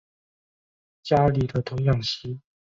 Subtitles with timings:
[1.03, 2.41] 家里的童养媳